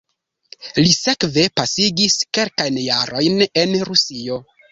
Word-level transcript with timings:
Li 0.77 0.93
sekve 0.99 1.43
pasigis 1.59 2.17
kelkajn 2.37 2.81
jarojn 2.85 3.47
en 3.65 3.79
Rusio. 3.91 4.43